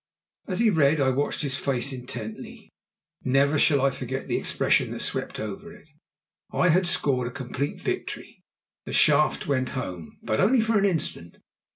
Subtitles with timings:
[0.47, 2.71] As he read I watched his face intently.
[3.23, 5.85] Never shall I forget the expression that swept over it.
[6.51, 8.41] I had scored a complete victory.
[8.85, 10.17] The shaft went home.
[10.23, 11.37] But only for an instant.